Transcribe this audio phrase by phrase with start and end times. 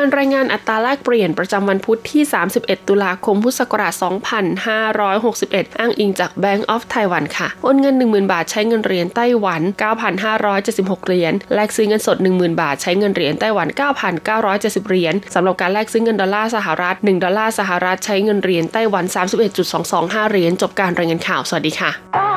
[0.00, 2.22] การรายงานอัตราแลกเปลี่ยนประจำวันพุธที่
[2.56, 3.94] 31 ตุลาคม พุทธศักราช
[4.90, 9.62] 2561 อ้างอิงจาก Bank of Taiwan ค่ะ โอนเงิน 10,000 บาทใช้เงินเหรียญไต้หวัน
[10.34, 13.68] 9,576 เหรียญ แลกซื้อเงินสด 10,000 บาทใช้เงินเหรียญไต้หวัน
[14.28, 19.04] 9,970 เหรียญ สำหรับการแลกซื้อเงินดอลลาร์สหรัฐ 1 ดอลลาร์สหรัฐใช้เงินเหรียญไต้หวัน
[19.68, 22.27] 31.225 เหรียญ จบการรายงานข่าว สวัสดีค่ะ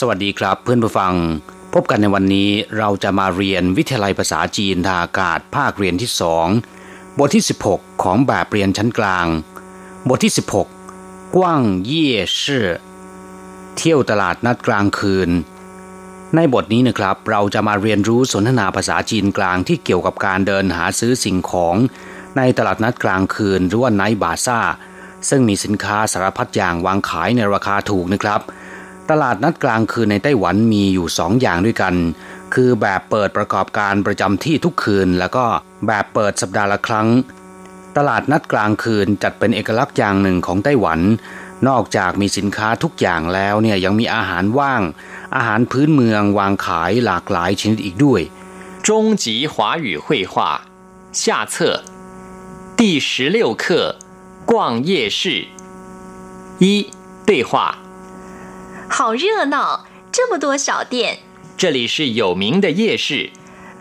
[0.00, 1.14] สวัสดีครับเพื่อนผู้ฟัง
[1.74, 6.46] พบกันในวันนี้เราจะมาเรียนวิทยาลัยภาษาจีนทางอากาศภาคเรียนที่สอง
[7.18, 9.26] บทที่ 16 ของแบบเรียนชั้นกลาง
[10.08, 12.10] บทที่ 16 กว้างเย่
[12.42, 12.66] ชื่อ
[13.76, 15.30] เที่ยวตลาดนัดกลางคืน
[16.36, 21.76] ในบทนี้นะครับเราจะมาเรียนรู้สนทนาภาษาจีนกลางที่เกี่ยวกับการเดินหาซื้อสิ่งของ
[22.36, 24.60] ในตลาดนัดกลางคืนหรือว่าไนบาซ่า
[25.28, 28.42] ซึ่งมีสินค้าสารพัดอย่างวางขายในราคาถูกนะครับ
[29.09, 31.95] ตลาดนัดกลางคืนในไต้หวันมีอยู่สองอย่างด้วยกัน
[32.53, 35.45] คือแบบเปิดประกอบการประจำที่ทุกคืน แล้วก็
[35.87, 37.07] แบบเปิดสัปดาห์ละครั้ง
[37.97, 40.99] ตลาดนัดกลางคืนจัดเป็นเอกลักษณ์อย่างหนึ่งของไต้หวัน
[41.67, 44.81] นอกจากมีสินค้าทุกอย่างแล้วเนี่ยยังมีอาหารว่าง
[45.35, 48.21] อาหารพื้นเมืองวางขายหลากหลายชนิดอีกด้วย
[48.87, 48.89] 中
[49.23, 50.33] 级华语绘画
[51.21, 51.23] 下
[51.53, 51.55] 册
[52.79, 53.63] 第十六课
[54.51, 54.51] 逛
[54.89, 55.21] 夜市
[56.63, 56.65] 一
[57.27, 57.51] 对话
[58.89, 61.19] 好热闹，这么多小店。
[61.57, 63.29] 这里是有名的夜市，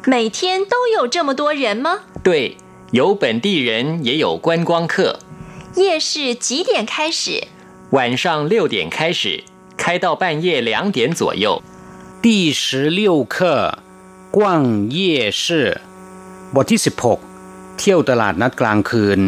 [0.04, 2.00] 每天都有这么多人吗？
[2.22, 2.56] 对，
[2.92, 5.18] 有本地人，也有观光客。
[5.76, 7.44] 夜市几点开始？
[7.90, 9.44] 晚上六点开始，
[9.76, 11.62] 开到半夜两点左右。
[12.22, 13.78] 第十六课
[14.30, 15.80] 逛夜市
[16.54, 17.18] บทที่สิบหก
[17.78, 19.20] เที่ยวตลาดนัดกลางคืน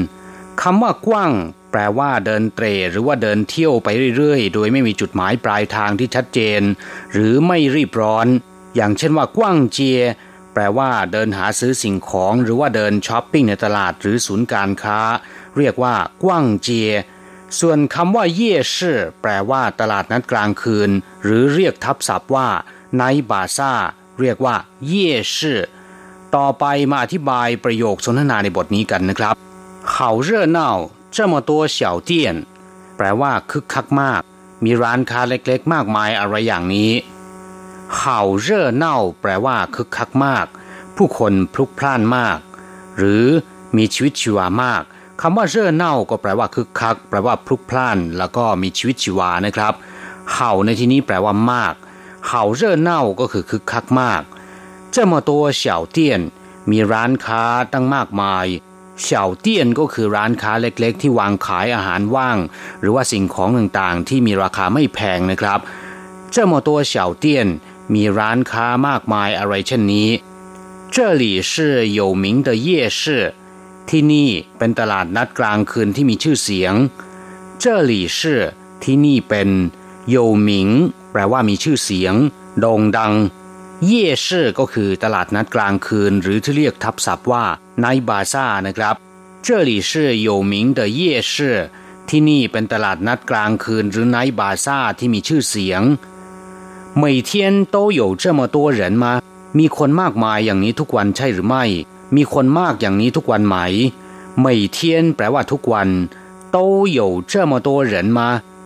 [0.62, 1.32] คำว่ากว้าง
[1.71, 3.87] แปลว่าเดินเตรหรือว่าเดินเที่ยวไป
[4.17, 6.61] เรื่อยๆ โดยไม่มีจุดหมายปลายทางที่ชัดเจน
[7.13, 8.27] หรือไม่รีบร้อน
[8.75, 10.01] อย่างเช่นว่ากว้างเจีย
[10.53, 14.99] แปลว่าเดินหาซื้อสิ่งของ หรือว่าเดินช้อปปิ้งในตลาดหรือศูนย์การค้า
[15.57, 16.91] เรียกว่ากว้างเจีย
[17.59, 20.89] ส่วนคำว่าเย่ชื่อแปลว่าตลาดนัดกลางคืน
[21.23, 22.47] หรือเรียกทับศัพท์ว่า
[22.95, 23.73] ไนบาซ่า
[24.19, 24.55] เรียกว่า
[24.87, 25.61] เย่ชื่อ
[26.35, 29.35] ต่อไปมาอธิบายประโยคสนทนาในบทนี้กันนะครับ
[29.91, 30.73] เขาเร่อเน่า
[31.16, 32.10] 这么多小店
[32.96, 34.22] แปลว่าคึกคักมาก
[34.64, 36.92] มีร้านค้าเล็กๆ มากมายอะไรอย่างนี้
[37.96, 40.46] เห่าเร่อเน่าแปลว่าคึกคักมาก
[40.96, 42.38] ผู้คนพลุกพล่านมาก
[42.96, 43.24] หรือ
[43.76, 44.82] มีชีวิตชีวามาก
[45.20, 49.74] คำว่าเร่อเน่าก็แปลว่าคึกคัก แปลว่าพลุกพล่าน แล้วก็มีชีวิตชีวานะครับ
[50.32, 51.74] เห่าในที่นี้แปลว่ามาก
[52.28, 54.22] เห่าเร่อเน่าก็คือคึกคักมาก
[54.94, 55.30] 这么多
[55.60, 55.62] 小
[55.96, 55.98] 店
[56.70, 57.42] มีร้านค้า
[57.72, 58.46] ตั้งมากมาย
[59.02, 62.38] เฉาเตี้ยนก็คือร้านค้าเล็กๆ ที่วางขายอาหารว่าง
[62.80, 65.60] หรือว่าสิ่งของต่างๆ ที่มีราคาไม่แพงนะครับ
[66.30, 67.48] เจ้าโมตัวเฉาเตี้ยน
[67.94, 70.08] มีร้านค้ามากมายอะไรเช่นนี้
[70.94, 71.52] 这里是
[71.98, 72.68] 有名的夜
[73.00, 73.02] 市
[73.88, 76.74] ที่นี่เป็นตลาดนัดกลางคืนที่มีชื่อเสียง
[77.62, 78.20] 这里是
[78.82, 79.48] ที่นี่เป็น
[80.08, 80.68] โยหมิง
[81.12, 82.14] แปลว่ามีชื่อเสียง
[82.60, 83.14] โด่งดัง
[83.86, 87.44] เย่ชื่อก็คือตลาดนัดกลางคืน หรือที่เรียกทับศัพท์ว่า
[87.80, 88.94] ไนบาซ่านะครับ
[89.46, 89.90] 这里是
[90.28, 91.00] 有名的夜
[91.32, 91.34] 市
[92.08, 95.82] ที่นี่เป็นตลาดนัดกลางคืน หรือไนบาซ่าที่มีชื่อเสียง
[97.02, 97.30] 每天
[97.74, 99.04] 都有这么多人吗
[99.58, 101.64] มีคนมากมายอย่างนี้ทุกวันใช่หรือไม่
[102.16, 103.56] มีคนมากอย่างนี้ทุกวันไหม
[104.44, 104.46] 每
[104.76, 104.78] 天
[105.16, 105.88] แปลว่าทุกวัน
[106.54, 106.56] 都
[106.98, 108.20] 有这么多人吗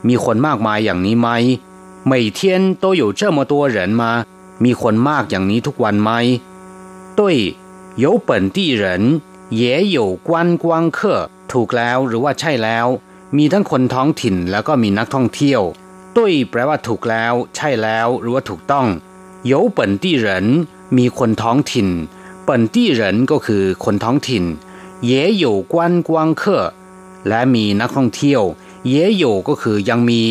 [0.09, 1.29] มีคนมากมายอย่างนี้ไหม
[2.11, 2.41] 每天
[2.83, 4.03] 都有这么多人吗
[4.65, 6.11] มีคนมากอย่างนี้ทุกวันไหม
[7.19, 7.21] 对
[8.03, 8.85] 有本地人
[9.61, 9.63] 也
[9.97, 9.99] 有
[10.29, 10.31] 观
[10.63, 10.65] 光
[10.97, 10.99] 客
[11.53, 12.87] ถูกแล้วหรือว่าใช่แล้ว
[13.37, 15.63] มีทั้งคนท้องถิ่นแล้วก็มีนักท่องเที่ยว
[16.17, 18.87] ตุ้ยแปลว่าถูกแล้ว ใช่แล้วหรือว่าถูกต้อง
[19.51, 20.27] 有本地人
[20.97, 21.89] มีคนท้องถิ่น
[22.49, 24.45] 本地人ก็คือคนท้องถิ่น
[25.11, 25.11] 也
[25.45, 25.75] 有观
[26.09, 26.11] 光
[26.41, 26.43] 客
[27.29, 28.43] และมีนักท่องเที่ยว
[28.93, 30.23] 也有ก็คือยังมี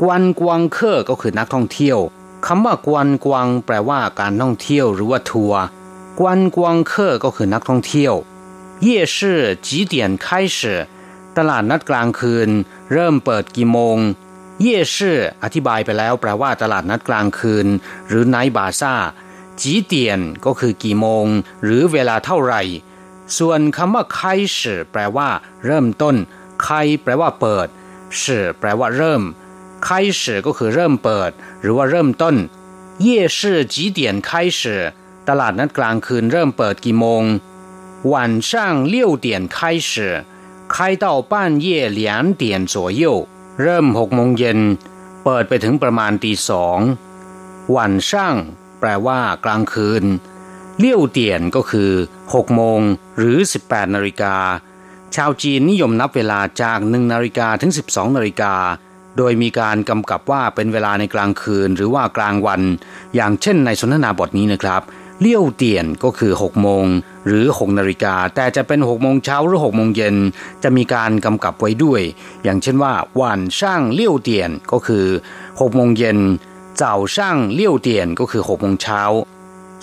[0.00, 1.98] กวนกวางเคอก็คือนักท่องเที่ยว
[2.45, 5.61] คำว่ากวนกวางแปลว่าการท่องเที่ยวหรือว่าทัวร์
[6.19, 8.13] กวนกวางเคอก็คือนักท่องเที่ยว
[8.81, 10.77] เย่ชื่อจีเดียนไคเชื่
[11.37, 12.49] ตลาดนัดกลางคืน
[12.91, 13.97] เริ่มเปิดกี่โมง
[14.61, 17.67] เย่ชื่ออธิบายไปแล้วแปลว่าตลาดนัดกลางคืน
[18.07, 18.95] หรือไนบาซ่า
[19.61, 21.25] จีเตียนก็คือกี่โมง
[21.63, 22.61] หรือเวลาเท่าไหร่
[23.37, 24.21] ส่วนคำว่าไค
[24.53, 25.29] ส์แปลว่า
[25.65, 26.15] เริ่มต้น
[26.63, 26.69] ไค
[27.03, 27.67] แปลว่าเปิด
[28.17, 29.23] เชื่แปลว่าเริ่ม
[29.86, 29.88] 开
[30.20, 31.30] 始ก็คือเริ่มเปิด
[31.62, 32.36] หรือว่าเริ่มต้น
[33.04, 33.06] 夜
[33.36, 33.38] 市
[33.74, 34.60] 几点开始
[35.28, 37.22] ตลาดนัดกลางคืนเริ่มเปิดกี่โมง
[38.12, 38.14] 晚
[38.48, 38.50] 上
[38.92, 39.58] 六点开
[39.90, 39.92] 始
[40.74, 41.32] 开到半
[41.64, 41.66] 夜
[41.98, 42.00] 两
[42.40, 42.42] 点
[42.72, 43.02] 左右
[43.62, 44.60] เริ่มหกโมงเย็น
[45.24, 46.78] เปิดไปถึงประมาณตีสอง
[47.70, 48.36] หวันช่าง
[48.80, 50.04] แปลว่ากลางคืน
[50.78, 51.92] เลี่ยวเตียนก็คือ
[52.24, 52.80] 6โมง
[53.18, 54.36] หรือ 18นาฬิกา
[55.14, 58.54] ชาวจีนนิยมนับเวลาจาก1นาฬิกาถึง 12นาฬิกา
[59.17, 62.61] โดยมีการกำกับว่าเป็นเวลาในกลางคืนหรือว่ากลางวัน
[63.15, 64.81] อย่างเช่นในสนทนาบทนี้นะครับ
[65.21, 66.85] เลี่ยวเตียนก็คือ6โมง
[67.27, 70.15] หรือ6นาฬิกาแต่จะเป็น6โมงเช้าหรือ6โมงเย็น
[70.63, 72.01] จะมีการกำกับไว้ด้วย
[72.43, 75.05] อย่างเช่นว่าวันช่างเลี่ยวเตียนก็คือ
[75.41, 76.19] 6โมงเย็น
[76.77, 79.01] เจ้าช่างเลี่ยวเตียนก็คือ6โมงเช้า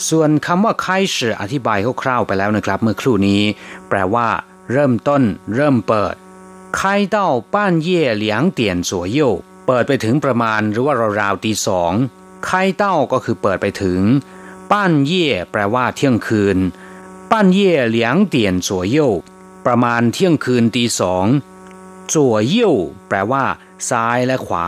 [0.08, 3.42] ส่วนคำว่าไค่สืออธิบายคร่าวๆไปแล้วนะครับ เมื่อครู่นี้
[3.88, 4.26] แปลว่า
[4.72, 5.22] เริ่มต้น
[5.56, 6.14] เริ่มเปิด
[6.77, 7.17] 开到
[7.53, 7.55] 半
[7.87, 7.89] 夜
[8.23, 8.25] 两
[8.59, 9.19] 点左右
[9.67, 11.93] เปิดไปถึงประมาณหรือว่าราวๆตีสอง
[12.47, 12.49] 开
[12.81, 14.01] 到ก็คือเปิดไปถึง
[14.71, 16.57] ป้านเย่แปลว่าเที่ยงคืน
[17.31, 17.97] ป้านเย่两
[18.33, 18.35] 点
[18.67, 18.97] 左右
[19.65, 21.25] ประมาณเที่ยงคืนตีสอง
[22.13, 22.15] 左
[22.53, 22.55] 右
[23.07, 23.43] แปลว่า
[23.89, 24.67] ซ้ายและขวา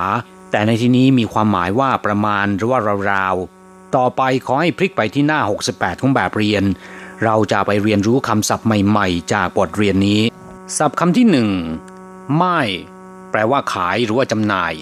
[0.52, 2.80] แต่ในที่นี้มีความหมายว่าประมาณหรือว่า
[3.12, 5.40] ราวๆต่อไปขอให้พลิกไปที่หน้า
[5.72, 6.64] 68 ของแบบเรียน
[7.24, 10.22] เราจะไปเรียนรู้คำศัพท์ใหม่ๆ จากบทเรียนนี้
[10.78, 11.50] ศัพท์คำที่หนึ่ง
[12.37, 12.61] ไม่
[13.31, 14.73] แปลว่าขายหรือว่าจำหน่าย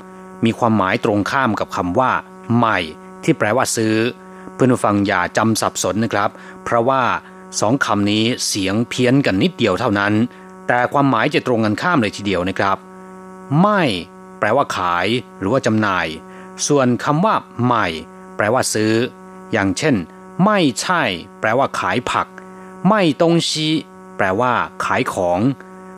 [0.45, 2.13] มีความหมายตรงข้ามกับคำว่า
[2.57, 2.79] ใหม่
[3.25, 3.95] ที่แปลว่าซื้อ
[4.55, 6.31] เพื่อนผู้ฟังอย่าจำสับสนนะครับ
[6.65, 7.03] เพราะว่า
[7.61, 10.13] สองคำนี้เสียงเพี้ยนกันนิดเดียวเท่านั้น
[10.69, 12.79] แต่ความหมายจะตรงกันข้ามเลยทีเดียวนะครับ
[13.63, 13.83] ไม่
[14.39, 15.07] แปลว่าขาย
[15.39, 16.07] หรือว่าจำหน่าย
[16.67, 17.87] ส่วนคำว่า ใหม่
[18.37, 18.93] แปลว่าซื้อ
[19.53, 19.95] อย่างเช่น
[20.45, 21.03] ไม่ใช่
[21.41, 22.27] แปลว่าขายผัก
[22.89, 23.69] ไม่ตงชี
[24.17, 24.53] แปลว่า
[24.85, 25.41] ขายของ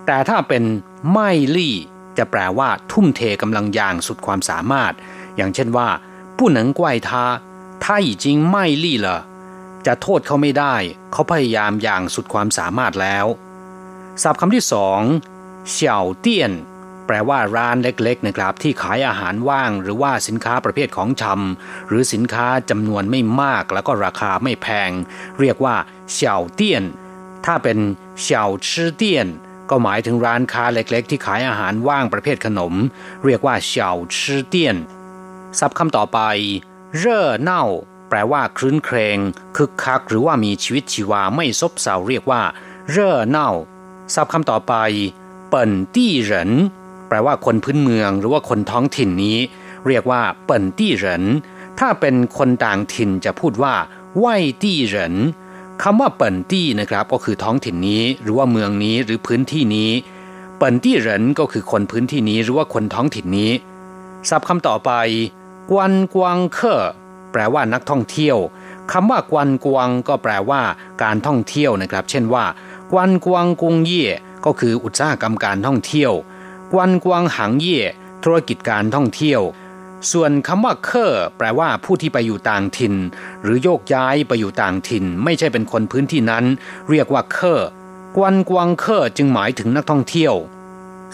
[0.06, 0.62] แต่ถ้าเป็น
[1.10, 1.76] ไม่ลี่
[2.18, 4.92] จะแปลว่า ทุ่มเทกำลังอย่างสุดความสามารถ
[5.36, 5.88] อย่างเช่นว่า
[6.36, 7.24] ผู้หนังกวยทา
[7.84, 9.06] ถ้าจริงไม่ลี่เห
[9.86, 10.74] จะโทษเขาไม่ได้
[11.12, 13.26] เขาพยายามอย่างสุดความสามารถแล้ว
[14.22, 15.00] ศัพท์คำที่สอง
[15.70, 16.52] เฉาเตี้ยน
[17.06, 24.90] แปลว่าร้านเล็กๆนะครับ ที่ขายอาหารว่าง หรือว่าสินค้าประเภทของชำหรือสินค้าจำนวนไม่มาก แล้วก็ราคาไม่แพง
[25.40, 25.76] เรียกว่า
[26.12, 26.84] เฉาเตี้ยน
[27.44, 27.78] ถ้าเป็น
[28.22, 29.26] เฉาชื่อเตี้ยน
[29.74, 32.74] ก็หมายถึงร้านค้าเล็กๆ ที่ขายอาหารว่างประเภทขนม
[33.24, 34.76] เรียกว่าเฉียวชื่อเตี้ยน
[35.58, 36.18] ศัพท์คำต่อไป
[36.98, 37.64] เร่อเน่า
[38.08, 39.18] แปลว่าคลื้นเครง
[39.56, 42.42] คึกคัก หรือว่ามีชีวิตชีวาไม่ซบเซาเรียกว่า
[42.90, 43.50] เร่อเน่า
[44.14, 44.74] ศัพท์คำต่อไป
[45.50, 46.50] เปิ่นตี้เหริน
[47.08, 49.38] แปลว่าคนพื้นเมือง หรือว่าคนท้องถิ่นนี้
[49.86, 51.24] เรียกว่า เปิ่นตี้เหริน
[51.78, 53.74] ถ้าเป็นคนต่างถิ่นจะพูดว่า
[54.18, 54.26] ไหว
[54.62, 55.14] ตี้เหริน
[55.82, 59.90] คำว่าเปิ่นตี้นะครับก็คือท้องถิ่นนี้ หรือว่าเมืองนี้หรือพื้นที่นี้
[60.58, 63.52] เปิ่นตี้เหรินก็คือคนพื้นที่นี้หรือว่าคนท้องถิ่นนี้
[64.28, 64.90] ศัพท์คำต่อไป
[65.70, 66.82] กวนกวางเคอ
[67.32, 68.38] แปลว่านักท่องเที่ยว
[68.92, 70.60] คำว่ากวนกวางก็แปลว่า
[71.02, 72.44] การท่องเที่ยวนะครับ เช่นว่า
[72.90, 74.06] กวนกวางกุงเย่
[74.44, 76.12] ก็คืออุตสาหกรรมการท่องเที่ยว
[76.72, 77.80] กวนกวางหางเย่
[78.24, 79.40] ธุรกิจการท่องเที่ยว
[80.10, 82.94] ส่วนคำว่าเคอแปลว่าผู้ที่ไปอยู่ต่างถิ่น
[83.42, 86.44] หรือโยกย้ายไปอยู่ต่างถิ่น ไม่ใช่เป็นคนพื้นที่นั้น
[86.90, 87.60] เรียกว่าเคอ
[88.16, 90.34] กวนกวางเคอจึงหมายถึงนักท่องเที่ยว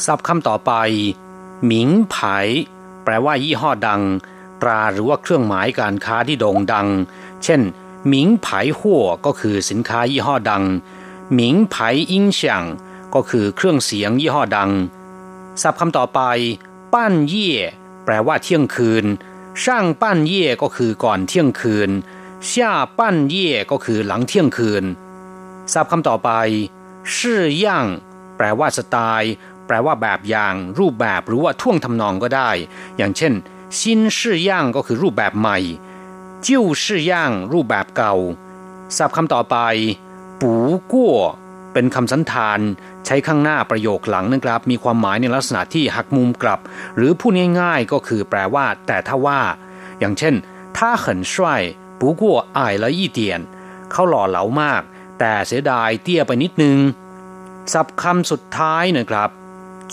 [0.05, 0.73] ศัพท์คำต่อไป
[1.64, 2.17] หมิงไผ
[3.05, 4.02] แปลว่ายี่ห้อดัง
[4.62, 6.88] ตราหรือว่าเครื่องหมายการค้าที่โด่งดัง
[7.44, 7.61] เช่น
[8.08, 8.49] หมิงไผ
[8.79, 10.64] หัวก็คือสินค้ายี่ห้อดัง
[11.35, 11.76] หมิงไผ
[12.11, 12.62] อิงเฉียง
[13.14, 14.70] ก็คือเครื่องเสียงยี่ห้อดัง
[15.62, 16.20] ศัพท์คำต่อไป
[16.93, 17.52] ปั้นเย่
[18.08, 19.05] แปลว่าเที่ยงคืน
[19.62, 21.90] ช่างปั้นเย่ก็คือก่อนเที่ยงคืน
[22.50, 24.85] ช่าปั้นเย่ก็คือหลังเที่ยงคืน
[25.73, 26.30] ศัพท์คำต่อไป
[27.16, 27.87] ชื่อย่าง
[28.37, 29.32] แปลว่าสไตล์
[29.66, 32.50] แปลว่าแบบอย่าง รูปแบบหรือว่าท่วงทำนองก็ได้
[32.97, 33.32] อย่างเช่น
[33.78, 35.59] ซินชื่อย่างก็คือรูปแบบใหม่
[36.47, 38.14] จิ้วชื่อย่าง รูปแบบเก่า
[38.97, 39.56] ศัพท์คำต่อไป
[40.40, 40.52] ปู
[40.92, 41.16] กั้ว
[41.77, 42.60] เป็นคำสันธาน
[43.05, 46.60] ใช้ข้างหน้าประโยคหลังนะครับ มีความหมายในลักษณะที่หักมุมกลับ
[46.95, 47.31] หรือพูด
[47.62, 49.41] ง่ายๆก็คือแปลว่า แต่ถ้าว่า
[50.00, 50.36] อย่างเช่น
[50.75, 51.36] 他很帅
[52.00, 52.24] 不过
[52.57, 53.19] 矮了一点
[53.91, 54.81] เขาหล่อเหลามาก
[55.19, 56.77] แต่เสียดายเตี้ยไปนิดนึง
[57.74, 59.29] ศัพท์คำสุดท้ายนะครับ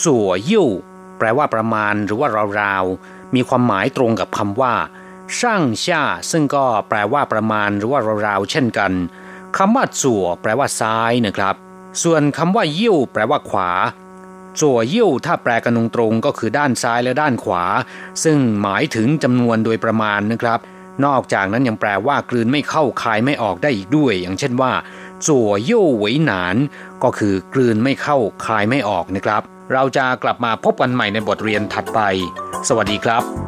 [0.04, 0.66] จั่วยิ่ว
[1.18, 2.28] แปลว่าประมาณหรือว่า
[2.60, 4.74] ราวๆ มีความหมายตรงกับคำว่า
[5.38, 8.92] ช่างช่าซึ่งก็แปลว่าประมาณหรือว่าราวๆ เช่นกัน
[9.56, 11.56] คำว่าจั่วแปลว่าซ้ายนะครับ
[12.03, 13.71] ส่วนคำว่ายิ่วแปลว่าขวา
[14.59, 17.63] จั่วยิ่วถ้าแปลกันตรงๆก็คือด้านซ้ายและด้านขวา
[18.23, 20.59] ซึ่งหมายถึงจำนวนโดยประมาณนะครับ
[21.05, 24.71] นอกจากนั้นยังแปลว่ากลืนไม่เข้าคายไม่ออกได้อีกด้วย อย่างเช่นว่า
[25.27, 26.55] จั่วยิ่วหวยหนาน
[27.03, 29.41] ก็คือกลืนไม่เข้าคายไม่ออกนะครับ
[29.73, 31.99] เราจะกลับมาพบกันใหม่ในบทเรียนถัดไป
[32.67, 33.44] สวัสดีครับ